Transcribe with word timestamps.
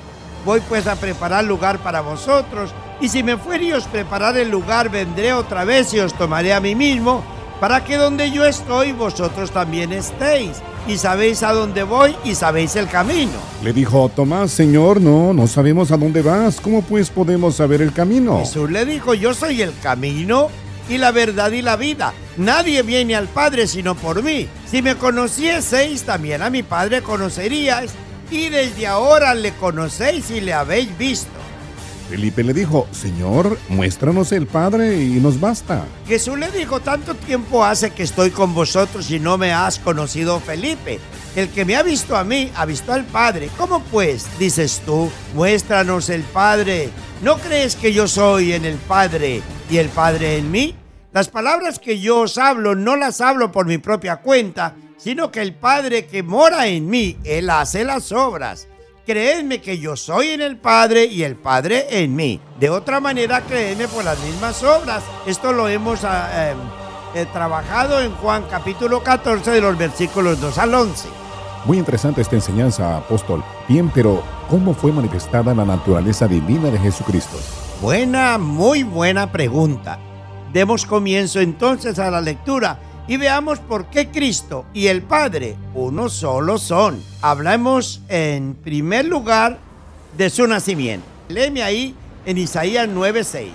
Voy 0.45 0.61
pues 0.69 0.87
a 0.87 0.95
preparar 0.95 1.43
lugar 1.43 1.79
para 1.79 2.01
vosotros, 2.01 2.71
y 3.01 3.09
si 3.09 3.23
me 3.23 3.35
fuere 3.35 3.65
y 3.65 3.71
os 3.73 3.85
preparar 3.85 4.37
el 4.37 4.49
lugar, 4.49 4.89
vendré 4.89 5.33
otra 5.33 5.65
vez 5.65 5.93
y 5.93 5.99
os 5.99 6.13
tomaré 6.13 6.53
a 6.53 6.59
mí 6.59 6.75
mismo, 6.75 7.23
para 7.59 7.83
que 7.83 7.97
donde 7.97 8.31
yo 8.31 8.45
estoy 8.45 8.91
vosotros 8.91 9.51
también 9.51 9.91
estéis. 9.91 10.61
Y 10.87 10.97
sabéis 10.97 11.43
a 11.43 11.53
dónde 11.53 11.83
voy 11.83 12.15
y 12.23 12.33
sabéis 12.33 12.75
el 12.75 12.87
camino. 12.87 13.33
Le 13.63 13.71
dijo 13.71 14.09
Tomás, 14.09 14.49
Señor, 14.49 14.99
no, 14.99 15.31
no 15.31 15.45
sabemos 15.45 15.91
a 15.91 15.97
dónde 15.97 16.23
vas. 16.23 16.59
¿Cómo 16.59 16.81
pues 16.81 17.11
podemos 17.11 17.57
saber 17.57 17.83
el 17.83 17.93
camino? 17.93 18.39
Jesús 18.39 18.71
le 18.71 18.83
dijo, 18.83 19.13
yo 19.13 19.35
soy 19.35 19.61
el 19.61 19.73
camino 19.83 20.49
y 20.89 20.97
la 20.97 21.11
verdad 21.11 21.51
y 21.51 21.61
la 21.61 21.75
vida. 21.75 22.13
Nadie 22.37 22.81
viene 22.83 23.15
al 23.15 23.27
Padre 23.27 23.67
sino 23.67 23.95
por 23.95 24.23
mí. 24.23 24.47
Si 24.69 24.81
me 24.81 24.95
conocieseis, 24.95 26.03
también 26.03 26.41
a 26.41 26.49
mi 26.49 26.63
Padre 26.63 27.01
conoceríais, 27.01 27.91
y 28.29 28.49
desde 28.49 28.87
ahora 28.87 29.33
le 29.35 29.53
conocéis 29.53 30.31
y 30.31 30.41
le 30.41 30.53
habéis 30.53 30.97
visto. 30.97 31.41
Felipe 32.09 32.43
le 32.43 32.53
dijo, 32.53 32.87
Señor, 32.91 33.57
muéstranos 33.69 34.33
el 34.33 34.45
Padre 34.45 35.01
y 35.01 35.21
nos 35.21 35.39
basta. 35.39 35.85
Jesús 36.05 36.37
le 36.37 36.51
dijo, 36.51 36.81
tanto 36.81 37.15
tiempo 37.15 37.63
hace 37.63 37.91
que 37.91 38.03
estoy 38.03 38.31
con 38.31 38.53
vosotros 38.53 39.09
y 39.11 39.19
no 39.19 39.37
me 39.37 39.53
has 39.53 39.79
conocido, 39.79 40.41
Felipe. 40.41 40.99
El 41.37 41.47
que 41.47 41.63
me 41.63 41.77
ha 41.77 41.83
visto 41.83 42.17
a 42.17 42.25
mí, 42.25 42.51
ha 42.55 42.65
visto 42.65 42.91
al 42.91 43.05
Padre. 43.05 43.49
¿Cómo 43.57 43.81
pues, 43.83 44.27
dices 44.37 44.81
tú, 44.85 45.09
muéstranos 45.33 46.09
el 46.09 46.23
Padre? 46.23 46.89
¿No 47.21 47.37
crees 47.37 47.77
que 47.77 47.93
yo 47.93 48.09
soy 48.09 48.51
en 48.51 48.65
el 48.65 48.75
Padre 48.75 49.41
y 49.69 49.77
el 49.77 49.87
Padre 49.87 50.37
en 50.37 50.51
mí? 50.51 50.75
Las 51.13 51.27
palabras 51.27 51.77
que 51.77 51.99
yo 51.99 52.21
os 52.21 52.37
hablo 52.37 52.73
no 52.73 52.95
las 52.95 53.19
hablo 53.19 53.51
por 53.51 53.65
mi 53.65 53.77
propia 53.77 54.17
cuenta, 54.17 54.75
sino 54.95 55.29
que 55.29 55.41
el 55.41 55.53
Padre 55.53 56.05
que 56.05 56.23
mora 56.23 56.67
en 56.67 56.89
mí, 56.89 57.17
Él 57.25 57.49
hace 57.49 57.83
las 57.83 58.13
obras. 58.13 58.69
Creedme 59.05 59.59
que 59.59 59.77
yo 59.77 59.97
soy 59.97 60.29
en 60.29 60.39
el 60.39 60.55
Padre 60.55 61.05
y 61.05 61.23
el 61.23 61.35
Padre 61.35 61.87
en 61.89 62.15
mí. 62.15 62.39
De 62.61 62.69
otra 62.69 63.01
manera, 63.01 63.41
creedme 63.41 63.89
por 63.89 64.05
las 64.05 64.17
mismas 64.21 64.63
obras. 64.63 65.03
Esto 65.25 65.51
lo 65.51 65.67
hemos 65.67 66.01
eh, 66.05 66.53
eh, 67.13 67.25
trabajado 67.33 67.99
en 67.99 68.13
Juan 68.15 68.45
capítulo 68.49 69.03
14 69.03 69.51
de 69.51 69.59
los 69.59 69.77
versículos 69.77 70.39
2 70.39 70.57
al 70.59 70.73
11. 70.73 71.09
Muy 71.65 71.77
interesante 71.77 72.21
esta 72.21 72.35
enseñanza, 72.35 72.95
apóstol. 72.95 73.43
Bien, 73.67 73.91
pero 73.93 74.23
¿cómo 74.49 74.73
fue 74.73 74.93
manifestada 74.93 75.53
la 75.53 75.65
naturaleza 75.65 76.25
divina 76.25 76.69
de 76.69 76.79
Jesucristo? 76.79 77.37
Buena, 77.81 78.37
muy 78.37 78.83
buena 78.83 79.29
pregunta. 79.29 79.99
Demos 80.53 80.85
comienzo 80.85 81.39
entonces 81.39 81.97
a 81.97 82.11
la 82.11 82.19
lectura 82.19 82.79
y 83.07 83.15
veamos 83.15 83.59
por 83.59 83.85
qué 83.85 84.09
Cristo 84.09 84.65
y 84.73 84.87
el 84.87 85.01
Padre 85.01 85.55
uno 85.73 86.09
solo 86.09 86.57
son. 86.57 87.01
Hablamos 87.21 88.01
en 88.09 88.55
primer 88.55 89.05
lugar 89.05 89.59
de 90.17 90.29
su 90.29 90.45
nacimiento. 90.47 91.05
Léeme 91.29 91.63
ahí 91.63 91.95
en 92.25 92.37
Isaías 92.37 92.89
9:6. 92.89 93.47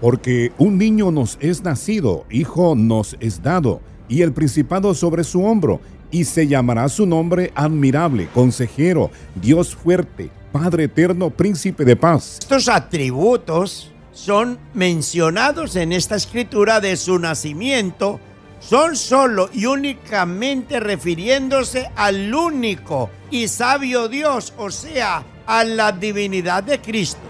Porque 0.00 0.52
un 0.58 0.76
niño 0.76 1.10
nos 1.10 1.38
es 1.40 1.62
nacido, 1.62 2.26
hijo 2.30 2.74
nos 2.76 3.16
es 3.18 3.42
dado, 3.42 3.80
y 4.06 4.20
el 4.20 4.32
principado 4.32 4.92
sobre 4.92 5.24
su 5.24 5.42
hombro, 5.42 5.80
y 6.10 6.24
se 6.24 6.46
llamará 6.46 6.88
su 6.90 7.06
nombre 7.06 7.50
admirable, 7.54 8.28
consejero, 8.34 9.10
Dios 9.34 9.74
fuerte, 9.74 10.30
Padre 10.52 10.84
eterno, 10.84 11.30
príncipe 11.30 11.84
de 11.86 11.96
paz. 11.96 12.36
Estos 12.40 12.68
atributos 12.68 13.90
son 14.16 14.58
mencionados 14.72 15.76
en 15.76 15.92
esta 15.92 16.16
escritura 16.16 16.80
de 16.80 16.96
su 16.96 17.18
nacimiento, 17.18 18.18
son 18.60 18.96
solo 18.96 19.50
y 19.52 19.66
únicamente 19.66 20.80
refiriéndose 20.80 21.90
al 21.94 22.34
único 22.34 23.10
y 23.30 23.46
sabio 23.48 24.08
Dios, 24.08 24.54
o 24.56 24.70
sea, 24.70 25.22
a 25.46 25.64
la 25.64 25.92
divinidad 25.92 26.62
de 26.62 26.80
Cristo. 26.80 27.20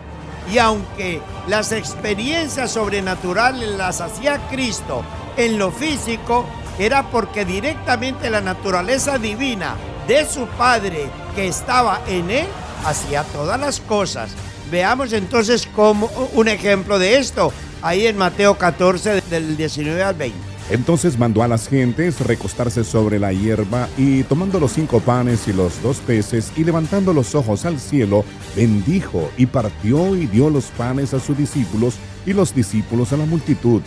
Y 0.52 0.58
aunque 0.58 1.20
las 1.48 1.72
experiencias 1.72 2.70
sobrenaturales 2.70 3.68
las 3.70 4.00
hacía 4.00 4.38
Cristo 4.48 5.02
en 5.36 5.58
lo 5.58 5.72
físico, 5.72 6.46
era 6.78 7.10
porque 7.10 7.44
directamente 7.44 8.30
la 8.30 8.40
naturaleza 8.40 9.18
divina 9.18 9.74
de 10.06 10.24
su 10.24 10.46
Padre 10.46 11.10
que 11.34 11.48
estaba 11.48 12.00
en 12.06 12.30
él 12.30 12.46
hacía 12.84 13.24
todas 13.24 13.58
las 13.58 13.80
cosas. 13.80 14.30
Veamos 14.70 15.12
entonces 15.12 15.66
como 15.74 16.10
un 16.34 16.48
ejemplo 16.48 16.98
de 16.98 17.18
esto, 17.18 17.52
ahí 17.82 18.06
en 18.06 18.16
Mateo 18.16 18.58
14 18.58 19.22
del 19.30 19.56
19 19.56 20.02
al 20.02 20.14
20. 20.14 20.56
Entonces 20.68 21.16
mandó 21.16 21.44
a 21.44 21.48
las 21.48 21.68
gentes 21.68 22.18
recostarse 22.20 22.82
sobre 22.82 23.20
la 23.20 23.32
hierba 23.32 23.88
y 23.96 24.24
tomando 24.24 24.58
los 24.58 24.72
cinco 24.72 24.98
panes 24.98 25.46
y 25.46 25.52
los 25.52 25.80
dos 25.80 25.98
peces 25.98 26.50
y 26.56 26.64
levantando 26.64 27.12
los 27.12 27.36
ojos 27.36 27.64
al 27.64 27.78
cielo, 27.78 28.24
bendijo 28.56 29.30
y 29.36 29.46
partió 29.46 30.16
y 30.16 30.26
dio 30.26 30.50
los 30.50 30.64
panes 30.66 31.14
a 31.14 31.20
sus 31.20 31.38
discípulos 31.38 31.94
y 32.24 32.32
los 32.32 32.52
discípulos 32.52 33.12
a 33.12 33.16
la 33.16 33.26
multitud. 33.26 33.82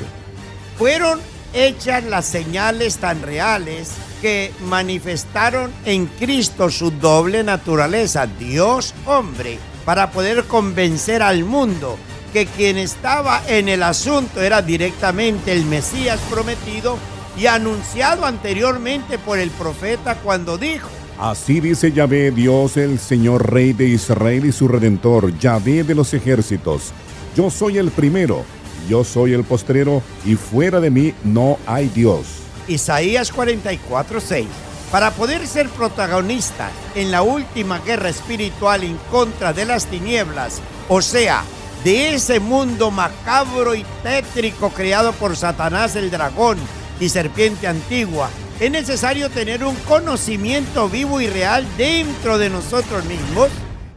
Fueron 0.77 1.19
hechas 1.53 2.05
las 2.05 2.25
señales 2.25 2.97
tan 2.97 3.21
reales 3.23 3.91
que 4.21 4.53
manifestaron 4.67 5.71
en 5.83 6.05
Cristo 6.05 6.69
su 6.69 6.91
doble 6.91 7.43
naturaleza, 7.43 8.25
Dios 8.25 8.93
hombre, 9.05 9.59
para 9.89 10.11
poder 10.11 10.43
convencer 10.43 11.23
al 11.23 11.43
mundo 11.43 11.97
que 12.31 12.45
quien 12.45 12.77
estaba 12.77 13.41
en 13.47 13.67
el 13.69 13.81
asunto 13.81 14.39
era 14.39 14.61
directamente 14.61 15.51
el 15.51 15.65
Mesías 15.65 16.19
prometido 16.29 16.99
y 17.35 17.47
anunciado 17.47 18.23
anteriormente 18.23 19.17
por 19.17 19.39
el 19.39 19.49
profeta 19.49 20.13
cuando 20.19 20.59
dijo, 20.59 20.87
Así 21.17 21.59
dice 21.59 21.91
Yahvé, 21.91 22.29
Dios 22.29 22.77
el 22.77 22.99
Señor 22.99 23.51
Rey 23.51 23.73
de 23.73 23.87
Israel 23.87 24.45
y 24.45 24.51
su 24.51 24.67
Redentor, 24.67 25.35
Yahvé 25.39 25.83
de 25.83 25.95
los 25.95 26.13
ejércitos. 26.13 26.91
Yo 27.35 27.49
soy 27.49 27.79
el 27.79 27.89
primero, 27.89 28.45
yo 28.87 29.03
soy 29.03 29.33
el 29.33 29.43
postrero, 29.43 30.03
y 30.23 30.35
fuera 30.35 30.79
de 30.79 30.91
mí 30.91 31.15
no 31.23 31.57
hay 31.65 31.87
Dios. 31.87 32.27
Isaías 32.67 33.33
44:6. 33.33 34.45
Para 34.91 35.11
poder 35.11 35.45
ser 35.45 35.69
protagonista 35.69 36.71
en 36.95 37.11
la 37.11 37.21
última 37.21 37.77
guerra 37.79 38.09
espiritual 38.09 38.83
en 38.83 38.97
contra 39.11 39.53
de 39.53 39.65
las 39.65 39.85
tinieblas, 39.85 40.61
o 40.87 41.03
sea, 41.03 41.43
de 41.83 42.15
ese 42.15 42.39
mundo 42.39 42.89
macabro 42.89 43.75
y 43.75 43.85
tétrico 44.01 44.71
creado 44.71 45.13
por 45.13 45.37
Satanás 45.37 45.95
el 45.95 46.09
dragón 46.09 46.57
y 46.99 47.07
serpiente 47.09 47.67
antigua, 47.67 48.29
es 48.59 48.71
necesario 48.71 49.29
tener 49.29 49.63
un 49.63 49.75
conocimiento 49.87 50.89
vivo 50.89 51.21
y 51.21 51.27
real 51.27 51.65
dentro 51.77 52.39
de 52.39 52.49
nosotros 52.49 53.05
mismos 53.05 53.49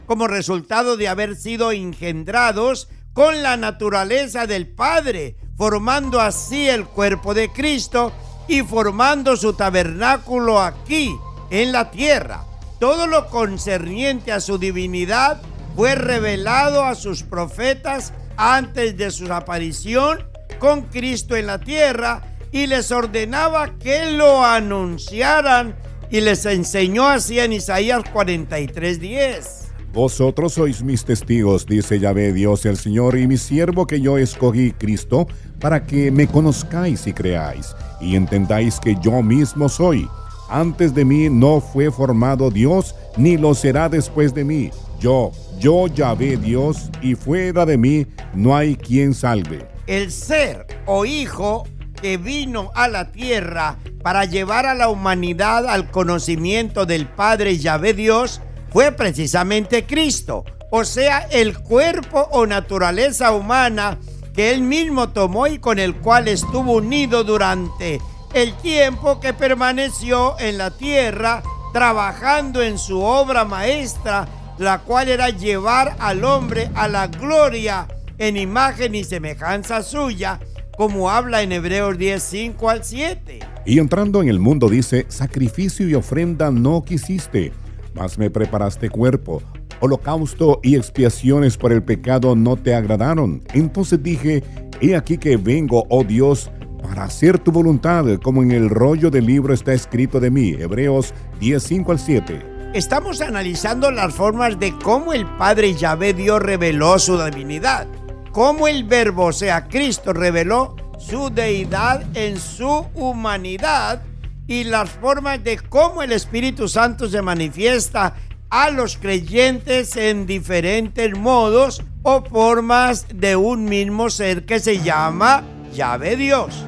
como 0.05 0.27
resultado 0.27 0.95
de 0.95 1.07
haber 1.07 1.35
sido 1.35 1.71
engendrados 1.71 2.87
con 3.13 3.41
la 3.41 3.57
naturaleza 3.57 4.45
del 4.45 4.67
Padre, 4.67 5.37
formando 5.57 6.21
así 6.21 6.69
el 6.69 6.85
cuerpo 6.85 7.33
de 7.33 7.49
Cristo 7.49 8.13
y 8.47 8.61
formando 8.61 9.35
su 9.35 9.53
tabernáculo 9.53 10.59
aquí 10.61 11.15
en 11.49 11.71
la 11.71 11.91
tierra. 11.91 12.45
Todo 12.79 13.07
lo 13.07 13.27
concerniente 13.27 14.31
a 14.31 14.39
su 14.39 14.57
divinidad 14.57 15.41
fue 15.75 15.95
revelado 15.95 16.83
a 16.83 16.95
sus 16.95 17.23
profetas 17.23 18.13
antes 18.37 18.97
de 18.97 19.11
su 19.11 19.31
aparición 19.31 20.27
con 20.59 20.83
Cristo 20.83 21.35
en 21.35 21.47
la 21.47 21.59
tierra 21.59 22.21
y 22.51 22.67
les 22.67 22.91
ordenaba 22.91 23.77
que 23.79 24.11
lo 24.11 24.43
anunciaran 24.45 25.75
y 26.09 26.21
les 26.21 26.45
enseñó 26.45 27.07
así 27.07 27.39
en 27.39 27.53
Isaías 27.53 28.03
43:10. 28.13 29.63
Vosotros 29.93 30.53
sois 30.53 30.81
mis 30.81 31.05
testigos, 31.05 31.67
dice 31.67 31.99
Yahvé 31.99 32.33
Dios 32.33 32.65
el 32.65 32.77
Señor, 32.77 33.17
y 33.17 33.27
mi 33.27 33.37
siervo 33.37 33.85
que 33.85 34.01
yo 34.01 34.17
escogí, 34.17 34.71
Cristo, 34.71 35.27
para 35.63 35.85
que 35.85 36.11
me 36.11 36.27
conozcáis 36.27 37.07
y 37.07 37.13
creáis, 37.13 37.73
y 38.01 38.17
entendáis 38.17 38.81
que 38.81 38.97
yo 39.01 39.21
mismo 39.21 39.69
soy. 39.69 40.09
Antes 40.49 40.93
de 40.93 41.05
mí 41.05 41.29
no 41.29 41.61
fue 41.61 41.89
formado 41.89 42.51
Dios, 42.51 42.93
ni 43.15 43.37
lo 43.37 43.55
será 43.55 43.87
después 43.87 44.33
de 44.33 44.43
mí. 44.43 44.71
Yo, 44.99 45.31
yo 45.59 45.87
Yahvé 45.87 46.35
Dios, 46.35 46.89
y 47.01 47.15
fuera 47.15 47.65
de 47.65 47.77
mí 47.77 48.05
no 48.33 48.53
hay 48.53 48.75
quien 48.75 49.13
salve. 49.13 49.65
El 49.87 50.11
ser 50.11 50.67
o 50.85 51.05
hijo 51.05 51.63
que 52.01 52.17
vino 52.17 52.69
a 52.75 52.89
la 52.89 53.13
tierra 53.13 53.77
para 54.03 54.25
llevar 54.25 54.65
a 54.65 54.73
la 54.73 54.89
humanidad 54.89 55.69
al 55.69 55.89
conocimiento 55.91 56.85
del 56.85 57.07
Padre 57.07 57.57
Yahvé 57.57 57.93
Dios 57.93 58.41
fue 58.69 58.91
precisamente 58.91 59.85
Cristo, 59.85 60.43
o 60.71 60.83
sea, 60.83 61.19
el 61.31 61.57
cuerpo 61.57 62.27
o 62.31 62.45
naturaleza 62.45 63.31
humana 63.31 63.97
que 64.33 64.51
él 64.51 64.61
mismo 64.61 65.09
tomó 65.09 65.47
y 65.47 65.59
con 65.59 65.79
el 65.79 65.95
cual 65.95 66.27
estuvo 66.27 66.73
unido 66.73 67.23
durante 67.23 68.01
el 68.33 68.53
tiempo 68.57 69.19
que 69.19 69.33
permaneció 69.33 70.39
en 70.39 70.57
la 70.57 70.71
tierra 70.71 71.43
trabajando 71.71 72.61
en 72.61 72.77
su 72.77 73.01
obra 73.01 73.45
maestra, 73.45 74.27
la 74.57 74.79
cual 74.79 75.09
era 75.09 75.29
llevar 75.29 75.95
al 75.99 76.23
hombre 76.23 76.69
a 76.75 76.87
la 76.87 77.07
gloria 77.07 77.87
en 78.17 78.37
imagen 78.37 78.95
y 78.95 79.03
semejanza 79.03 79.81
suya, 79.83 80.39
como 80.77 81.09
habla 81.09 81.41
en 81.41 81.51
Hebreos 81.51 81.97
10, 81.97 82.23
5 82.23 82.69
al 82.69 82.83
7. 82.83 83.39
Y 83.65 83.79
entrando 83.79 84.21
en 84.21 84.29
el 84.29 84.39
mundo 84.39 84.69
dice, 84.69 85.05
sacrificio 85.09 85.87
y 85.87 85.95
ofrenda 85.95 86.51
no 86.51 86.83
quisiste 86.83 87.53
mas 87.93 88.17
me 88.17 88.29
preparaste 88.29 88.89
cuerpo. 88.89 89.41
Holocausto 89.83 90.61
y 90.63 90.77
expiaciones 90.77 91.57
por 91.57 91.73
el 91.73 91.83
pecado 91.83 92.37
no 92.37 92.55
te 92.55 92.73
agradaron. 92.73 93.43
Entonces 93.53 94.01
dije, 94.01 94.41
he 94.79 94.95
aquí 94.95 95.17
que 95.17 95.35
vengo, 95.35 95.83
oh 95.89 96.05
Dios, 96.05 96.49
para 96.81 97.03
hacer 97.03 97.37
tu 97.37 97.51
voluntad, 97.51 98.05
como 98.23 98.43
en 98.43 98.51
el 98.51 98.69
rollo 98.69 99.11
del 99.11 99.25
libro 99.25 99.53
está 99.53 99.73
escrito 99.73 100.21
de 100.21 100.31
mí. 100.31 100.51
Hebreos 100.51 101.13
10, 101.41 101.61
5 101.61 101.91
al 101.91 101.99
7. 101.99 102.45
Estamos 102.73 103.19
analizando 103.19 103.91
las 103.91 104.13
formas 104.13 104.57
de 104.57 104.73
cómo 104.81 105.11
el 105.11 105.25
Padre 105.35 105.73
Yahvé 105.73 106.13
Dios 106.13 106.41
reveló 106.41 106.97
su 106.97 107.21
divinidad. 107.21 107.85
Cómo 108.31 108.69
el 108.69 108.85
Verbo, 108.85 109.25
o 109.25 109.33
sea, 109.33 109.67
Cristo, 109.67 110.13
reveló 110.13 110.77
su 110.97 111.29
deidad 111.29 112.05
en 112.15 112.39
su 112.39 112.85
humanidad 112.95 114.01
y 114.47 114.63
las 114.63 114.91
formas 114.91 115.43
de 115.43 115.57
cómo 115.57 116.03
el 116.03 116.13
Espíritu 116.13 116.69
Santo 116.69 117.09
se 117.09 117.21
manifiesta 117.21 118.15
a 118.53 118.69
los 118.69 118.97
creyentes 118.97 119.97
en 119.97 120.27
diferentes 120.27 121.17
modos 121.17 121.81
o 122.03 122.23
formas 122.23 123.07
de 123.11 123.35
un 123.35 123.65
mismo 123.65 124.11
ser 124.11 124.45
que 124.45 124.59
se 124.59 124.77
llama 124.77 125.43
llave 125.73 126.15
Dios. 126.15 126.63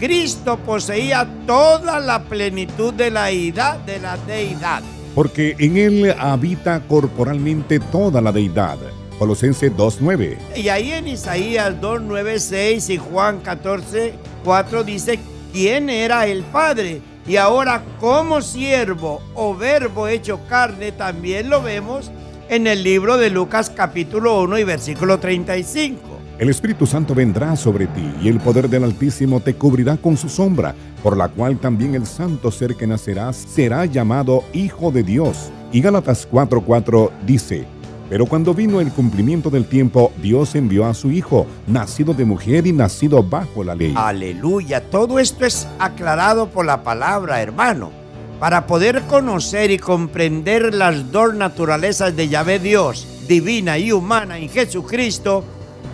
Cristo 0.00 0.58
poseía 0.58 1.28
toda 1.46 2.00
la 2.00 2.24
plenitud 2.24 2.92
de 2.92 3.12
la 3.12 3.26
deidad, 3.26 3.78
de 3.78 4.00
la 4.00 4.16
deidad. 4.16 4.82
Porque 5.14 5.54
en 5.60 5.76
él 5.76 6.16
habita 6.18 6.80
corporalmente 6.88 7.78
toda 7.78 8.20
la 8.20 8.32
deidad. 8.32 8.78
Colosenses 9.16 9.70
2.9. 9.72 10.36
Y 10.56 10.68
ahí 10.68 10.90
en 10.90 11.06
Isaías 11.06 11.76
2.9.6 11.80 12.90
y 12.90 12.96
Juan 12.96 13.40
14.4 13.44 14.82
dice 14.82 15.20
quién 15.52 15.90
era 15.90 16.26
el 16.26 16.42
Padre 16.42 17.00
y 17.26 17.36
ahora 17.36 17.82
como 18.00 18.40
siervo 18.40 19.20
o 19.34 19.54
verbo 19.54 20.08
hecho 20.08 20.40
carne 20.48 20.92
también 20.92 21.50
lo 21.50 21.62
vemos 21.62 22.10
en 22.48 22.66
el 22.66 22.82
libro 22.82 23.16
de 23.16 23.30
Lucas 23.30 23.70
capítulo 23.70 24.42
1 24.42 24.58
y 24.58 24.64
versículo 24.64 25.18
35. 25.18 26.20
El 26.40 26.48
Espíritu 26.48 26.86
Santo 26.86 27.14
vendrá 27.14 27.54
sobre 27.54 27.86
ti 27.86 28.14
y 28.22 28.28
el 28.28 28.40
poder 28.40 28.68
del 28.70 28.84
Altísimo 28.84 29.40
te 29.40 29.54
cubrirá 29.54 29.98
con 29.98 30.16
su 30.16 30.30
sombra, 30.30 30.74
por 31.02 31.16
la 31.16 31.28
cual 31.28 31.58
también 31.58 31.94
el 31.94 32.06
santo 32.06 32.50
ser 32.50 32.76
que 32.76 32.86
nacerá 32.86 33.32
será 33.34 33.84
llamado 33.84 34.42
Hijo 34.54 34.90
de 34.90 35.02
Dios. 35.02 35.50
Y 35.70 35.82
Gálatas 35.82 36.26
4:4 36.28 37.10
dice, 37.26 37.66
Pero 38.10 38.26
cuando 38.26 38.52
vino 38.52 38.80
el 38.80 38.90
cumplimiento 38.90 39.50
del 39.50 39.66
tiempo, 39.66 40.12
Dios 40.20 40.56
envió 40.56 40.84
a 40.84 40.94
su 40.94 41.12
Hijo, 41.12 41.46
nacido 41.68 42.12
de 42.12 42.24
mujer 42.24 42.66
y 42.66 42.72
nacido 42.72 43.22
bajo 43.22 43.62
la 43.62 43.76
ley. 43.76 43.94
Aleluya. 43.96 44.80
Todo 44.80 45.20
esto 45.20 45.46
es 45.46 45.68
aclarado 45.78 46.48
por 46.48 46.66
la 46.66 46.82
palabra, 46.82 47.40
hermano. 47.40 47.92
Para 48.40 48.66
poder 48.66 49.02
conocer 49.02 49.70
y 49.70 49.78
comprender 49.78 50.74
las 50.74 51.12
dos 51.12 51.34
naturalezas 51.34 52.16
de 52.16 52.28
Yahvé 52.28 52.58
Dios, 52.58 53.06
divina 53.28 53.78
y 53.78 53.92
humana 53.92 54.38
en 54.38 54.48
Jesucristo, 54.48 55.44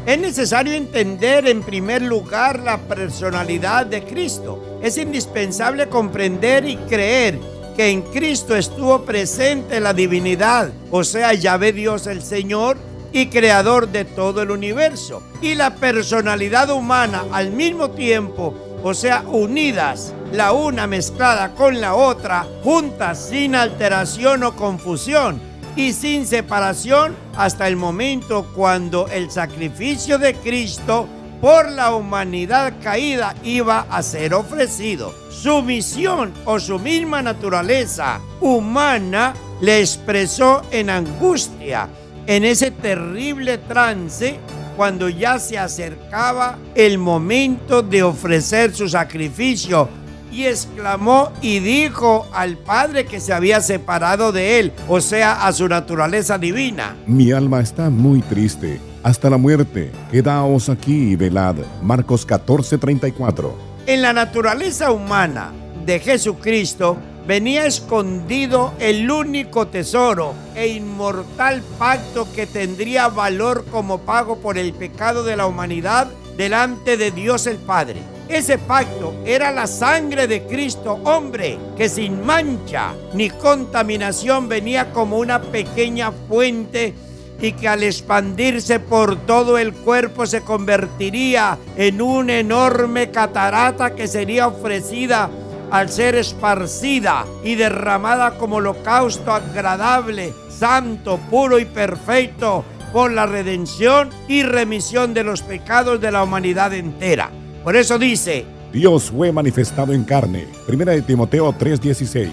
es 0.06 0.18
necesario 0.18 0.72
entender 0.72 1.46
en 1.46 1.62
primer 1.62 2.00
lugar 2.00 2.60
la 2.60 2.78
personalidad 2.78 3.84
de 3.84 4.02
Cristo. 4.04 4.78
Es 4.82 4.96
indispensable 4.96 5.88
comprender 5.88 6.66
y 6.66 6.76
creer 6.76 7.38
que 7.76 7.90
en 7.90 8.00
Cristo 8.00 8.56
estuvo 8.56 9.04
presente 9.04 9.80
la 9.80 9.92
divinidad, 9.92 10.70
o 10.90 11.04
sea, 11.04 11.34
Yahvé 11.34 11.72
Dios 11.72 12.06
el 12.06 12.22
Señor 12.22 12.78
y 13.12 13.26
creador 13.26 13.88
de 13.88 14.06
todo 14.06 14.40
el 14.42 14.50
universo, 14.50 15.22
y 15.42 15.54
la 15.54 15.74
personalidad 15.74 16.70
humana 16.70 17.24
al 17.32 17.50
mismo 17.50 17.90
tiempo, 17.90 18.54
o 18.82 18.94
sea, 18.94 19.24
unidas, 19.26 20.14
la 20.32 20.52
una 20.52 20.86
mezclada 20.86 21.54
con 21.54 21.80
la 21.80 21.94
otra, 21.94 22.46
juntas 22.64 23.28
sin 23.28 23.54
alteración 23.54 24.42
o 24.42 24.56
confusión 24.56 25.38
y 25.76 25.92
sin 25.92 26.26
separación 26.26 27.14
hasta 27.36 27.68
el 27.68 27.76
momento 27.76 28.46
cuando 28.54 29.08
el 29.08 29.30
sacrificio 29.30 30.18
de 30.18 30.34
Cristo 30.34 31.06
por 31.40 31.70
la 31.70 31.94
humanidad 31.94 32.74
caída 32.82 33.34
iba 33.42 33.86
a 33.90 34.02
ser 34.02 34.34
ofrecido. 34.34 35.14
Su 35.30 35.62
misión 35.62 36.32
o 36.44 36.58
su 36.58 36.78
misma 36.78 37.22
naturaleza 37.22 38.20
humana 38.40 39.34
le 39.60 39.80
expresó 39.80 40.62
en 40.70 40.90
angustia, 40.90 41.88
en 42.26 42.44
ese 42.44 42.70
terrible 42.70 43.58
trance, 43.58 44.38
cuando 44.76 45.08
ya 45.08 45.38
se 45.38 45.58
acercaba 45.58 46.58
el 46.74 46.98
momento 46.98 47.82
de 47.82 48.02
ofrecer 48.02 48.74
su 48.74 48.88
sacrificio 48.88 49.88
y 50.30 50.44
exclamó 50.44 51.32
y 51.40 51.60
dijo 51.60 52.26
al 52.34 52.58
Padre 52.58 53.06
que 53.06 53.20
se 53.20 53.32
había 53.32 53.62
separado 53.62 54.32
de 54.32 54.58
él, 54.58 54.72
o 54.86 55.00
sea, 55.00 55.46
a 55.46 55.52
su 55.52 55.66
naturaleza 55.66 56.36
divina. 56.36 56.94
Mi 57.06 57.32
alma 57.32 57.60
está 57.60 57.88
muy 57.88 58.20
triste 58.20 58.80
hasta 59.06 59.30
la 59.30 59.36
muerte. 59.36 59.92
Quedaos 60.10 60.68
aquí 60.68 61.12
y 61.12 61.16
velad. 61.16 61.54
Marcos 61.80 62.26
14:34. 62.26 63.52
En 63.86 64.02
la 64.02 64.12
naturaleza 64.12 64.90
humana 64.90 65.52
de 65.84 66.00
Jesucristo 66.00 66.96
venía 67.24 67.66
escondido 67.66 68.72
el 68.80 69.08
único 69.08 69.68
tesoro 69.68 70.34
e 70.56 70.66
inmortal 70.66 71.62
pacto 71.78 72.26
que 72.34 72.48
tendría 72.48 73.06
valor 73.06 73.64
como 73.70 73.98
pago 73.98 74.38
por 74.38 74.58
el 74.58 74.72
pecado 74.72 75.22
de 75.22 75.36
la 75.36 75.46
humanidad 75.46 76.08
delante 76.36 76.96
de 76.96 77.12
Dios 77.12 77.46
el 77.46 77.58
Padre. 77.58 78.00
Ese 78.28 78.58
pacto 78.58 79.14
era 79.24 79.52
la 79.52 79.68
sangre 79.68 80.26
de 80.26 80.42
Cristo, 80.48 80.98
hombre, 81.04 81.60
que 81.76 81.88
sin 81.88 82.26
mancha 82.26 82.92
ni 83.14 83.30
contaminación 83.30 84.48
venía 84.48 84.92
como 84.92 85.18
una 85.18 85.40
pequeña 85.40 86.10
fuente 86.10 86.92
y 87.40 87.52
que 87.52 87.68
al 87.68 87.82
expandirse 87.82 88.80
por 88.80 89.16
todo 89.26 89.58
el 89.58 89.72
cuerpo 89.72 90.26
se 90.26 90.42
convertiría 90.42 91.58
en 91.76 92.00
una 92.00 92.38
enorme 92.38 93.10
catarata 93.10 93.94
que 93.94 94.08
sería 94.08 94.48
ofrecida 94.48 95.30
al 95.70 95.88
ser 95.88 96.14
esparcida 96.14 97.26
y 97.42 97.56
derramada 97.56 98.38
como 98.38 98.56
holocausto 98.56 99.32
agradable, 99.32 100.32
santo, 100.48 101.18
puro 101.30 101.58
y 101.58 101.64
perfecto 101.64 102.64
por 102.92 103.12
la 103.12 103.26
redención 103.26 104.10
y 104.28 104.42
remisión 104.42 105.12
de 105.12 105.24
los 105.24 105.42
pecados 105.42 106.00
de 106.00 106.12
la 106.12 106.22
humanidad 106.22 106.72
entera. 106.72 107.30
Por 107.64 107.76
eso 107.76 107.98
dice, 107.98 108.46
Dios 108.72 109.10
fue 109.10 109.32
manifestado 109.32 109.92
en 109.92 110.04
carne. 110.04 110.46
Primera 110.66 110.92
de 110.92 111.02
Timoteo 111.02 111.52
3:16. 111.52 112.30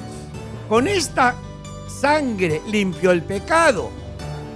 Con 0.69 0.87
esta 0.87 1.35
sangre 1.87 2.61
limpió 2.69 3.11
el 3.11 3.23
pecado 3.23 4.02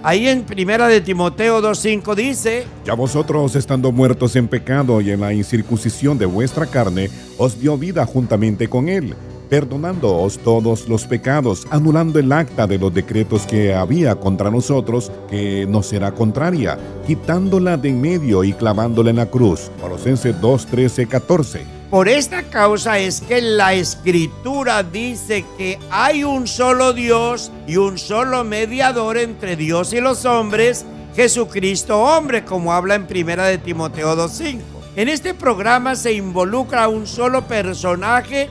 Ahí 0.04 0.28
en 0.28 0.44
Primera 0.44 0.88
de 0.88 1.02
Timoteo 1.02 1.62
2.5 1.62 2.16
dice, 2.16 2.66
Ya 2.86 2.94
vosotros 2.94 3.56
estando 3.56 3.92
muertos 3.92 4.36
en 4.36 4.48
pecado 4.48 5.02
y 5.02 5.12
en 5.12 5.22
la 5.22 5.34
incircuncisión 5.34 6.18
de 6.18 6.26
vuestra 6.26 6.66
carne, 6.66 7.10
os 7.38 7.60
dio 7.60 7.78
vida 7.78 8.06
juntamente 8.06 8.68
con 8.68 8.90
él, 8.90 9.16
perdonándoos 9.50 10.38
todos 10.40 10.88
los 10.88 11.06
pecados, 11.06 11.68
anulando 11.72 12.20
el 12.20 12.32
acta 12.32 12.68
de 12.68 12.78
los 12.78 12.94
decretos 12.94 13.46
que 13.46 13.74
había 13.74 14.16
contra 14.16 14.52
nosotros, 14.52 15.12
que 15.30 15.66
nos 15.68 15.92
era 15.92 16.12
contraria, 16.14 16.78
quitándola 17.06 17.76
de 17.78 17.90
en 17.90 18.00
medio 18.00 18.44
y 18.44 18.54
clavándola 18.54 19.10
en 19.10 19.16
la 19.18 19.26
cruz. 19.26 19.72
Colosenses 19.82 20.40
2, 20.40 20.66
13, 20.68 21.08
14. 21.08 21.77
Por 21.90 22.10
esta 22.10 22.44
causa 22.44 23.00
es 23.00 23.22
que 23.22 23.42
la 23.42 23.74
escritura 23.74 24.84
dice 24.84 25.46
que 25.58 25.80
hay 25.90 26.26
un 26.26 26.46
solo 26.46 26.92
Dios 26.92 27.50
y 27.66 27.78
un 27.78 27.98
solo 27.98 28.44
mediador 28.44 29.18
entre 29.18 29.56
Dios 29.56 29.94
y 29.94 30.02
los 30.02 30.26
hombres, 30.26 30.86
Jesucristo 31.16 32.02
hombre, 32.02 32.44
como 32.44 32.74
habla 32.74 32.96
en 32.96 33.08
primera 33.08 33.46
de 33.46 33.58
Timoteo 33.58 34.18
2.5. 34.18 34.60
En 34.98 35.08
este 35.08 35.34
programa 35.34 35.96
se 35.96 36.12
involucra 36.12 36.90
un 36.90 37.08
solo 37.08 37.48
personaje 37.48 38.50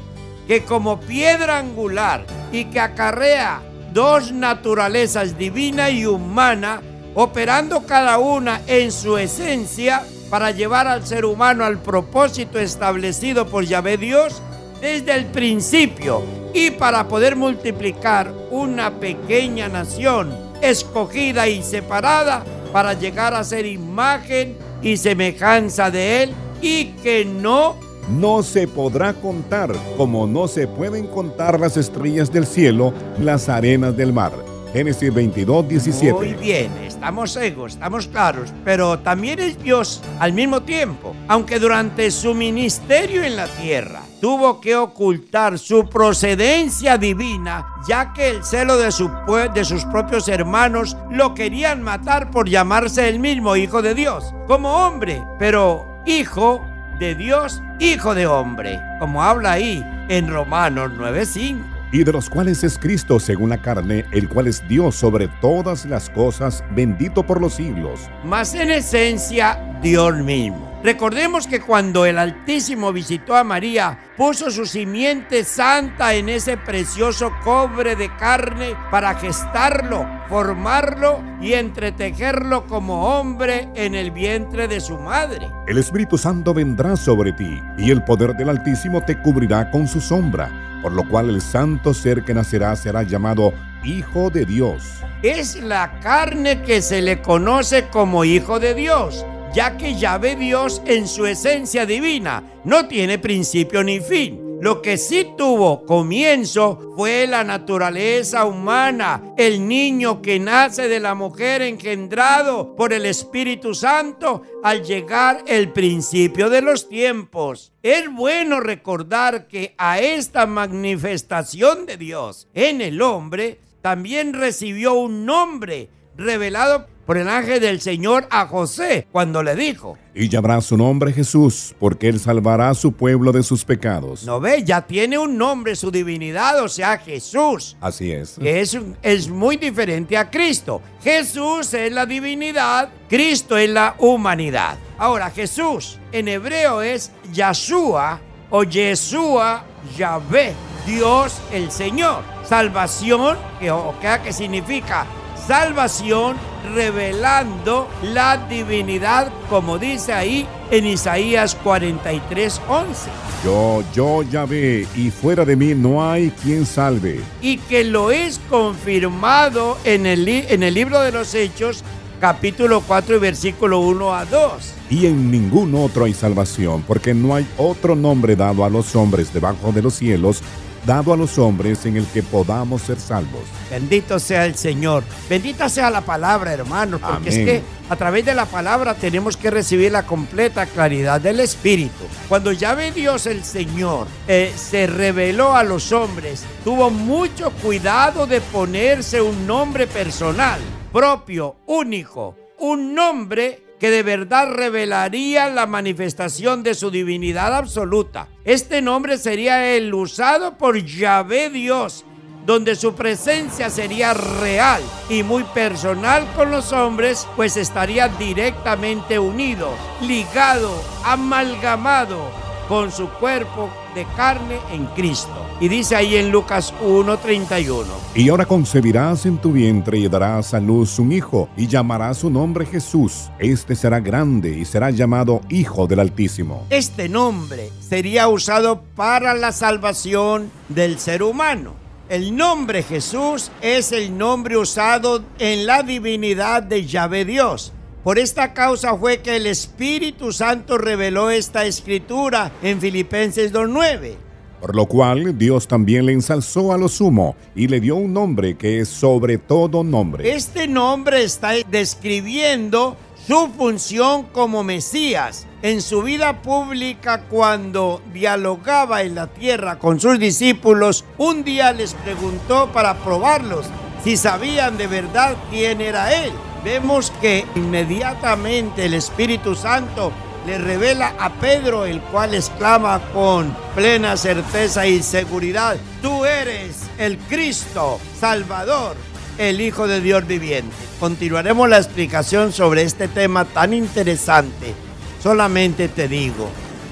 que 0.48 0.64
como 0.64 0.98
piedra 0.98 1.58
angular 1.58 2.24
y 2.52 2.64
que 2.64 2.80
acarrea 2.80 3.60
dos 3.92 4.32
naturalezas 4.32 5.36
divina 5.36 5.90
y 5.90 6.06
humana, 6.06 6.80
operando 7.16 7.84
cada 7.86 8.18
una 8.18 8.60
en 8.66 8.92
su 8.92 9.16
esencia, 9.16 10.04
para 10.30 10.50
llevar 10.50 10.86
al 10.86 11.06
ser 11.06 11.24
humano 11.24 11.64
al 11.64 11.78
propósito 11.78 12.58
establecido 12.58 13.46
por 13.46 13.64
Yahvé 13.64 13.96
Dios 13.96 14.42
desde 14.80 15.14
el 15.14 15.26
principio 15.26 16.22
y 16.52 16.72
para 16.72 17.08
poder 17.08 17.36
multiplicar 17.36 18.32
una 18.50 18.98
pequeña 18.98 19.68
nación 19.68 20.36
escogida 20.60 21.48
y 21.48 21.62
separada 21.62 22.44
para 22.72 22.94
llegar 22.94 23.34
a 23.34 23.44
ser 23.44 23.66
imagen 23.66 24.56
y 24.82 24.96
semejanza 24.96 25.90
de 25.90 26.24
Él 26.24 26.34
y 26.60 26.86
que 27.02 27.24
no 27.24 27.76
no 28.08 28.42
se 28.42 28.68
podrá 28.68 29.14
contar 29.14 29.72
como 29.96 30.26
no 30.26 30.46
se 30.46 30.68
pueden 30.68 31.06
contar 31.08 31.58
las 31.58 31.76
estrellas 31.76 32.32
del 32.32 32.46
cielo, 32.46 32.92
las 33.18 33.48
arenas 33.48 33.96
del 33.96 34.12
mar. 34.12 34.32
Génesis 34.76 35.14
22, 35.14 35.68
17. 35.68 36.12
Muy 36.12 36.34
bien, 36.34 36.70
estamos 36.84 37.32
ciegos, 37.32 37.72
estamos 37.72 38.08
claros, 38.08 38.52
pero 38.62 38.98
también 38.98 39.38
es 39.38 39.58
Dios 39.62 40.02
al 40.18 40.34
mismo 40.34 40.64
tiempo, 40.64 41.16
aunque 41.28 41.58
durante 41.58 42.10
su 42.10 42.34
ministerio 42.34 43.22
en 43.22 43.36
la 43.36 43.46
tierra 43.46 44.02
tuvo 44.20 44.60
que 44.60 44.76
ocultar 44.76 45.58
su 45.58 45.88
procedencia 45.88 46.98
divina, 46.98 47.66
ya 47.88 48.12
que 48.12 48.28
el 48.28 48.44
celo 48.44 48.76
de, 48.76 48.92
su, 48.92 49.10
de 49.54 49.64
sus 49.64 49.86
propios 49.86 50.28
hermanos 50.28 50.94
lo 51.10 51.32
querían 51.32 51.80
matar 51.80 52.30
por 52.30 52.46
llamarse 52.46 53.08
el 53.08 53.18
mismo 53.18 53.56
hijo 53.56 53.80
de 53.80 53.94
Dios, 53.94 54.34
como 54.46 54.86
hombre, 54.86 55.22
pero 55.38 55.86
hijo 56.04 56.60
de 56.98 57.14
Dios, 57.14 57.62
hijo 57.78 58.14
de 58.14 58.26
hombre, 58.26 58.78
como 58.98 59.22
habla 59.22 59.52
ahí 59.52 59.82
en 60.10 60.28
Romanos 60.28 60.92
9:5 60.98 61.75
y 61.92 62.04
de 62.04 62.12
los 62.12 62.28
cuales 62.28 62.64
es 62.64 62.78
Cristo 62.78 63.20
según 63.20 63.50
la 63.50 63.58
carne, 63.58 64.04
el 64.12 64.28
cual 64.28 64.46
es 64.46 64.66
Dios 64.68 64.94
sobre 64.94 65.28
todas 65.40 65.84
las 65.86 66.10
cosas, 66.10 66.64
bendito 66.74 67.24
por 67.24 67.40
los 67.40 67.54
siglos. 67.54 68.00
Mas 68.24 68.54
en 68.54 68.70
esencia, 68.70 69.58
Dios 69.82 70.16
mismo. 70.16 70.66
Recordemos 70.86 71.48
que 71.48 71.60
cuando 71.60 72.06
el 72.06 72.16
Altísimo 72.16 72.92
visitó 72.92 73.34
a 73.34 73.42
María, 73.42 73.98
puso 74.16 74.52
su 74.52 74.66
simiente 74.66 75.42
santa 75.42 76.14
en 76.14 76.28
ese 76.28 76.56
precioso 76.56 77.32
cobre 77.42 77.96
de 77.96 78.08
carne 78.16 78.76
para 78.90 79.14
gestarlo, 79.14 80.06
formarlo 80.28 81.20
y 81.40 81.54
entretejerlo 81.54 82.66
como 82.66 83.18
hombre 83.18 83.68
en 83.74 83.96
el 83.96 84.12
vientre 84.12 84.68
de 84.68 84.80
su 84.80 84.96
madre. 84.96 85.50
El 85.66 85.78
Espíritu 85.78 86.18
Santo 86.18 86.54
vendrá 86.54 86.94
sobre 86.94 87.32
ti 87.32 87.60
y 87.78 87.90
el 87.90 88.04
poder 88.04 88.36
del 88.36 88.50
Altísimo 88.50 89.02
te 89.02 89.20
cubrirá 89.20 89.70
con 89.72 89.88
su 89.88 90.00
sombra, 90.00 90.65
por 90.86 90.92
lo 90.92 91.08
cual 91.08 91.30
el 91.30 91.42
santo 91.42 91.92
ser 91.92 92.22
que 92.22 92.32
nacerá 92.32 92.76
será 92.76 93.02
llamado 93.02 93.52
Hijo 93.82 94.30
de 94.30 94.44
Dios. 94.46 94.84
Es 95.20 95.60
la 95.60 95.98
carne 95.98 96.62
que 96.62 96.80
se 96.80 97.02
le 97.02 97.20
conoce 97.20 97.88
como 97.88 98.24
Hijo 98.24 98.60
de 98.60 98.72
Dios 98.72 99.26
ya 99.52 99.76
que 99.78 99.96
Yahvé 99.96 100.36
Dios 100.36 100.82
en 100.86 101.08
su 101.08 101.26
esencia 101.26 101.86
divina 101.86 102.42
no 102.64 102.86
tiene 102.86 103.18
principio 103.18 103.82
ni 103.82 104.00
fin. 104.00 104.45
Lo 104.60 104.80
que 104.80 104.96
sí 104.96 105.26
tuvo 105.36 105.84
comienzo 105.84 106.94
fue 106.96 107.26
la 107.26 107.44
naturaleza 107.44 108.46
humana, 108.46 109.34
el 109.36 109.68
niño 109.68 110.22
que 110.22 110.40
nace 110.40 110.88
de 110.88 110.98
la 110.98 111.14
mujer 111.14 111.60
engendrado 111.60 112.74
por 112.74 112.94
el 112.94 113.04
Espíritu 113.04 113.74
Santo 113.74 114.42
al 114.62 114.82
llegar 114.82 115.44
el 115.46 115.72
principio 115.72 116.48
de 116.48 116.62
los 116.62 116.88
tiempos. 116.88 117.72
Es 117.82 118.10
bueno 118.10 118.60
recordar 118.60 119.46
que 119.46 119.74
a 119.76 120.00
esta 120.00 120.46
manifestación 120.46 121.84
de 121.84 121.98
Dios 121.98 122.48
en 122.54 122.80
el 122.80 123.02
hombre 123.02 123.60
también 123.82 124.32
recibió 124.32 124.94
un 124.94 125.26
nombre 125.26 125.90
revelado 126.16 126.86
por 127.06 127.16
el 127.16 127.28
ángel 127.28 127.60
del 127.60 127.80
Señor 127.80 128.26
a 128.30 128.46
José 128.46 129.06
cuando 129.12 129.42
le 129.42 129.54
dijo. 129.54 129.96
Y 130.12 130.28
llamará 130.28 130.60
su 130.60 130.76
nombre 130.76 131.12
Jesús, 131.12 131.74
porque 131.78 132.08
él 132.08 132.18
salvará 132.18 132.70
a 132.70 132.74
su 132.74 132.92
pueblo 132.92 133.30
de 133.30 133.44
sus 133.44 133.64
pecados. 133.64 134.24
No 134.24 134.40
ve, 134.40 134.64
ya 134.64 134.82
tiene 134.82 135.16
un 135.16 135.38
nombre, 135.38 135.76
su 135.76 135.90
divinidad, 135.90 136.62
o 136.62 136.68
sea, 136.68 136.98
Jesús. 136.98 137.76
Así 137.80 138.10
es. 138.10 138.36
Que 138.40 138.60
es, 138.60 138.76
es 139.02 139.28
muy 139.28 139.56
diferente 139.56 140.16
a 140.16 140.28
Cristo. 140.28 140.82
Jesús 141.02 141.72
es 141.74 141.92
la 141.92 142.06
divinidad, 142.06 142.88
Cristo 143.08 143.56
es 143.56 143.70
la 143.70 143.94
humanidad. 143.98 144.76
Ahora, 144.98 145.30
Jesús 145.30 145.98
en 146.10 146.26
hebreo 146.26 146.82
es 146.82 147.12
Yahshua 147.32 148.20
o 148.50 148.64
Yeshua 148.64 149.64
Yahvé, 149.96 150.54
Dios 150.86 151.38
el 151.52 151.70
Señor. 151.70 152.22
Salvación, 152.44 153.36
que, 153.60 153.70
o 153.70 153.94
que 154.00 154.32
significa 154.32 155.06
salvación 155.46 156.36
revelando 156.74 157.88
la 158.02 158.36
divinidad, 158.48 159.30
como 159.48 159.78
dice 159.78 160.12
ahí 160.12 160.46
en 160.70 160.86
Isaías 160.86 161.54
43, 161.62 162.60
11. 162.68 163.10
Yo, 163.44 163.84
yo 163.94 164.22
ya 164.22 164.44
ve, 164.44 164.86
y 164.96 165.10
fuera 165.10 165.44
de 165.44 165.54
mí 165.54 165.74
no 165.74 166.08
hay 166.10 166.30
quien 166.30 166.66
salve. 166.66 167.20
Y 167.40 167.58
que 167.58 167.84
lo 167.84 168.10
es 168.10 168.40
confirmado 168.50 169.78
en 169.84 170.06
el, 170.06 170.26
en 170.28 170.62
el 170.62 170.74
libro 170.74 171.00
de 171.00 171.12
los 171.12 171.34
Hechos, 171.34 171.84
capítulo 172.20 172.82
4 172.84 173.16
y 173.16 173.18
versículo 173.18 173.80
1 173.80 174.14
a 174.14 174.24
2. 174.24 174.74
Y 174.90 175.06
en 175.06 175.30
ningún 175.30 175.74
otro 175.76 176.06
hay 176.06 176.14
salvación, 176.14 176.82
porque 176.86 177.14
no 177.14 177.34
hay 177.34 177.46
otro 177.56 177.94
nombre 177.94 178.34
dado 178.34 178.64
a 178.64 178.70
los 178.70 178.96
hombres 178.96 179.32
debajo 179.32 179.70
de 179.70 179.82
los 179.82 179.94
cielos 179.94 180.42
dado 180.86 181.12
a 181.12 181.16
los 181.16 181.36
hombres 181.38 181.84
en 181.84 181.96
el 181.96 182.06
que 182.06 182.22
podamos 182.22 182.82
ser 182.82 182.98
salvos. 183.00 183.42
Bendito 183.70 184.18
sea 184.18 184.46
el 184.46 184.54
Señor. 184.54 185.02
Bendita 185.28 185.68
sea 185.68 185.90
la 185.90 186.00
palabra, 186.00 186.52
hermano, 186.52 186.98
porque 186.98 187.28
es 187.28 187.34
que 187.34 187.62
a 187.90 187.96
través 187.96 188.24
de 188.24 188.34
la 188.34 188.46
palabra 188.46 188.94
tenemos 188.94 189.36
que 189.36 189.50
recibir 189.50 189.90
la 189.92 190.06
completa 190.06 190.64
claridad 190.66 191.20
del 191.20 191.40
Espíritu. 191.40 192.04
Cuando 192.28 192.52
ya 192.52 192.74
ve 192.74 192.92
Dios 192.92 193.26
el 193.26 193.42
Señor 193.42 194.06
eh, 194.28 194.52
se 194.56 194.86
reveló 194.86 195.56
a 195.56 195.64
los 195.64 195.92
hombres, 195.92 196.44
tuvo 196.62 196.90
mucho 196.90 197.50
cuidado 197.50 198.26
de 198.26 198.40
ponerse 198.40 199.20
un 199.20 199.46
nombre 199.46 199.88
personal, 199.88 200.60
propio, 200.92 201.56
único, 201.66 202.36
un 202.58 202.94
nombre 202.94 203.65
que 203.78 203.90
de 203.90 204.02
verdad 204.02 204.52
revelaría 204.52 205.48
la 205.48 205.66
manifestación 205.66 206.62
de 206.62 206.74
su 206.74 206.90
divinidad 206.90 207.54
absoluta. 207.54 208.28
Este 208.44 208.82
nombre 208.82 209.18
sería 209.18 209.74
el 209.74 209.92
usado 209.92 210.56
por 210.56 210.82
Yahvé 210.82 211.50
Dios, 211.50 212.04
donde 212.46 212.76
su 212.76 212.94
presencia 212.94 213.70
sería 213.70 214.14
real 214.14 214.82
y 215.10 215.22
muy 215.22 215.42
personal 215.44 216.26
con 216.34 216.50
los 216.50 216.72
hombres, 216.72 217.26
pues 217.36 217.56
estaría 217.56 218.08
directamente 218.08 219.18
unido, 219.18 219.70
ligado, 220.00 220.72
amalgamado 221.04 222.30
con 222.68 222.92
su 222.92 223.08
cuerpo 223.08 223.70
de 223.96 224.04
carne 224.14 224.58
en 224.70 224.84
Cristo. 224.94 225.34
Y 225.58 225.68
dice 225.68 225.96
ahí 225.96 226.16
en 226.16 226.30
Lucas 226.30 226.74
1:31. 226.82 227.86
Y 228.14 228.28
ahora 228.28 228.44
concebirás 228.44 229.24
en 229.24 229.38
tu 229.38 229.52
vientre 229.52 229.98
y 229.98 230.06
darás 230.06 230.52
a 230.52 230.60
luz 230.60 230.98
un 230.98 231.12
hijo 231.12 231.48
y 231.56 231.66
llamarás 231.66 232.18
su 232.18 232.30
nombre 232.30 232.66
Jesús. 232.66 233.30
Este 233.38 233.74
será 233.74 233.98
grande 234.00 234.50
y 234.50 234.66
será 234.66 234.90
llamado 234.90 235.40
Hijo 235.48 235.86
del 235.86 236.00
Altísimo. 236.00 236.66
Este 236.68 237.08
nombre 237.08 237.70
sería 237.80 238.28
usado 238.28 238.82
para 238.94 239.32
la 239.32 239.50
salvación 239.50 240.50
del 240.68 240.98
ser 240.98 241.22
humano. 241.22 241.72
El 242.10 242.36
nombre 242.36 242.82
Jesús 242.82 243.50
es 243.62 243.92
el 243.92 244.16
nombre 244.16 244.58
usado 244.58 245.24
en 245.38 245.66
la 245.66 245.82
divinidad 245.82 246.62
de 246.62 246.84
Yahvé 246.84 247.24
Dios. 247.24 247.72
Por 248.06 248.20
esta 248.20 248.54
causa 248.54 248.96
fue 248.96 249.18
que 249.18 249.34
el 249.34 249.48
Espíritu 249.48 250.30
Santo 250.30 250.78
reveló 250.78 251.28
esta 251.28 251.64
escritura 251.64 252.52
en 252.62 252.80
Filipenses 252.80 253.52
2.9. 253.52 254.14
Por 254.60 254.76
lo 254.76 254.86
cual 254.86 255.36
Dios 255.36 255.66
también 255.66 256.06
le 256.06 256.12
ensalzó 256.12 256.72
a 256.72 256.78
lo 256.78 256.88
sumo 256.88 257.34
y 257.56 257.66
le 257.66 257.80
dio 257.80 257.96
un 257.96 258.12
nombre 258.12 258.56
que 258.56 258.78
es 258.78 258.88
sobre 258.88 259.38
todo 259.38 259.82
nombre. 259.82 260.32
Este 260.32 260.68
nombre 260.68 261.24
está 261.24 261.54
describiendo 261.68 262.96
su 263.26 263.48
función 263.48 264.28
como 264.32 264.62
Mesías 264.62 265.44
en 265.62 265.82
su 265.82 266.04
vida 266.04 266.42
pública 266.42 267.22
cuando 267.22 268.00
dialogaba 268.12 269.02
en 269.02 269.16
la 269.16 269.26
tierra 269.26 269.80
con 269.80 269.98
sus 269.98 270.20
discípulos. 270.20 271.04
Un 271.18 271.42
día 271.42 271.72
les 271.72 271.94
preguntó 271.94 272.70
para 272.72 273.02
probarlos 273.02 273.66
si 274.04 274.16
sabían 274.16 274.78
de 274.78 274.86
verdad 274.86 275.36
quién 275.50 275.80
era 275.80 276.24
Él 276.24 276.30
vemos 276.66 277.12
que 277.20 277.46
inmediatamente 277.54 278.86
el 278.86 278.94
Espíritu 278.94 279.54
Santo 279.54 280.12
le 280.48 280.58
revela 280.58 281.14
a 281.16 281.30
Pedro, 281.34 281.86
el 281.86 282.00
cual 282.00 282.34
exclama 282.34 283.00
con 283.12 283.56
plena 283.76 284.16
certeza 284.16 284.84
y 284.84 285.00
seguridad, 285.00 285.76
tú 286.02 286.24
eres 286.24 286.78
el 286.98 287.18
Cristo, 287.18 288.00
Salvador, 288.18 288.96
el 289.38 289.60
Hijo 289.60 289.86
de 289.86 290.00
Dios 290.00 290.26
viviente. 290.26 290.74
Continuaremos 290.98 291.68
la 291.68 291.76
explicación 291.76 292.52
sobre 292.52 292.82
este 292.82 293.06
tema 293.06 293.44
tan 293.44 293.72
interesante. 293.72 294.74
Solamente 295.22 295.86
te 295.86 296.08
digo, 296.08 296.50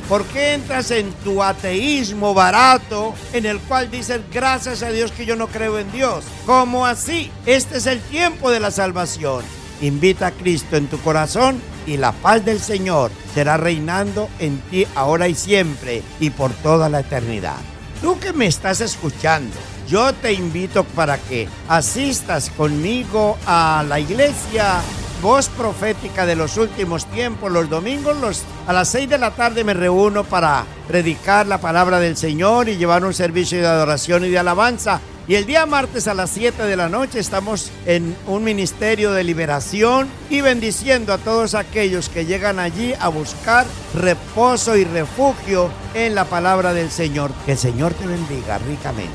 ¿Por 0.08 0.22
qué 0.26 0.52
entras 0.52 0.90
en 0.90 1.10
tu 1.24 1.42
ateísmo 1.42 2.34
barato 2.34 3.14
en 3.32 3.46
el 3.46 3.58
cual 3.58 3.90
dices 3.90 4.20
gracias 4.30 4.82
a 4.82 4.90
Dios 4.90 5.10
que 5.12 5.24
yo 5.24 5.34
no 5.34 5.48
creo 5.48 5.78
en 5.78 5.90
Dios? 5.90 6.26
¿Cómo 6.44 6.84
así? 6.84 7.32
Este 7.46 7.78
es 7.78 7.86
el 7.86 8.00
tiempo 8.02 8.50
de 8.50 8.60
la 8.60 8.70
salvación. 8.70 9.42
Invita 9.80 10.28
a 10.28 10.30
Cristo 10.32 10.76
en 10.76 10.86
tu 10.86 10.98
corazón 10.98 11.60
y 11.86 11.96
la 11.96 12.12
paz 12.12 12.44
del 12.44 12.60
Señor 12.60 13.10
será 13.34 13.56
reinando 13.56 14.28
en 14.38 14.58
ti 14.70 14.86
ahora 14.94 15.28
y 15.28 15.34
siempre 15.34 16.02
y 16.20 16.30
por 16.30 16.52
toda 16.52 16.88
la 16.88 17.00
eternidad. 17.00 17.56
Tú 18.00 18.18
que 18.18 18.32
me 18.32 18.46
estás 18.46 18.80
escuchando, 18.80 19.56
yo 19.88 20.12
te 20.12 20.32
invito 20.32 20.84
para 20.84 21.18
que 21.18 21.48
asistas 21.68 22.50
conmigo 22.50 23.36
a 23.46 23.84
la 23.86 24.00
iglesia 24.00 24.80
voz 25.24 25.48
profética 25.48 26.26
de 26.26 26.36
los 26.36 26.58
últimos 26.58 27.06
tiempos. 27.06 27.50
Los 27.50 27.70
domingos 27.70 28.42
a 28.66 28.72
las 28.74 28.88
6 28.88 29.08
de 29.08 29.18
la 29.18 29.30
tarde 29.30 29.64
me 29.64 29.72
reúno 29.72 30.22
para 30.24 30.64
predicar 30.86 31.46
la 31.46 31.58
palabra 31.58 31.98
del 31.98 32.16
Señor 32.16 32.68
y 32.68 32.76
llevar 32.76 33.04
un 33.04 33.14
servicio 33.14 33.58
de 33.58 33.66
adoración 33.66 34.26
y 34.26 34.28
de 34.28 34.38
alabanza. 34.38 35.00
Y 35.26 35.36
el 35.36 35.46
día 35.46 35.64
martes 35.64 36.06
a 36.06 36.12
las 36.12 36.28
7 36.30 36.64
de 36.64 36.76
la 36.76 36.90
noche 36.90 37.18
estamos 37.18 37.70
en 37.86 38.14
un 38.26 38.44
ministerio 38.44 39.12
de 39.12 39.24
liberación 39.24 40.06
y 40.28 40.42
bendiciendo 40.42 41.14
a 41.14 41.18
todos 41.18 41.54
aquellos 41.54 42.10
que 42.10 42.26
llegan 42.26 42.58
allí 42.58 42.92
a 43.00 43.08
buscar 43.08 43.64
reposo 43.94 44.76
y 44.76 44.84
refugio 44.84 45.70
en 45.94 46.14
la 46.14 46.26
palabra 46.26 46.74
del 46.74 46.90
Señor. 46.90 47.30
Que 47.46 47.52
el 47.52 47.58
Señor 47.58 47.94
te 47.94 48.06
bendiga 48.06 48.58
ricamente. 48.58 49.14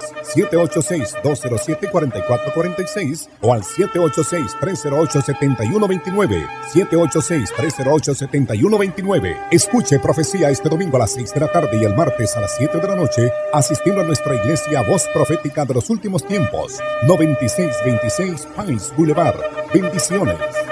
786-207-4446 1.23 3.29
o 3.43 3.53
al 3.53 3.63
786-308-7129, 3.63 6.49
786-308-7129. 6.73 9.37
Escuche 9.51 9.99
profecía 9.99 10.49
este 10.49 10.71
domingo 10.71 10.97
a 10.97 11.01
las 11.01 11.13
6 11.13 11.35
de 11.35 11.41
la 11.41 11.53
tarde 11.53 11.77
y 11.77 11.85
el 11.85 11.95
martes 11.95 12.35
a 12.37 12.41
las 12.41 12.57
7 12.57 12.79
de 12.79 12.89
la 12.89 12.97
noche, 12.97 13.31
asistiendo 13.53 14.01
a 14.01 14.05
nuestra 14.05 14.35
iglesia 14.35 14.81
Voz 14.89 15.07
Profética 15.13 15.67
de 15.67 15.75
los 15.75 15.91
Últimos 15.91 16.27
Tiempos, 16.27 16.81
9626 17.07 18.49
Pines 18.57 18.95
Boulevard. 18.97 19.43
Bendiciones. 19.75 20.64